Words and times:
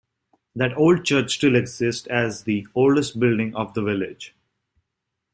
That 0.55 0.75
old 0.75 1.05
church 1.05 1.31
still 1.35 1.55
exists 1.55 2.07
as 2.07 2.45
the 2.45 2.67
oldest 2.73 3.19
building 3.19 3.55
of 3.55 3.75
the 3.75 3.83
village. 3.83 4.33